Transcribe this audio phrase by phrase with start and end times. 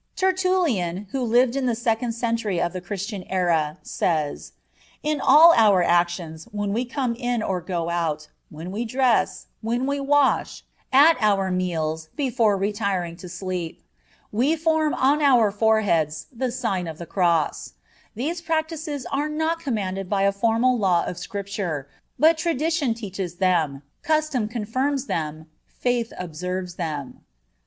[0.15, 4.53] Tertullian, who lived in the second century of the Christian era, says:
[5.03, 9.85] "In all our actions, when we come in or go out, when we dress, when
[9.85, 13.83] we wash, at our meals, before retiring to sleep,...
[14.31, 17.73] we form on our foreheads the sign of the cross.
[18.15, 21.87] These practices are not commanded by a formal law of Scripture;
[22.17, 27.23] but tradition teaches them, custom confirms them, faith observes them."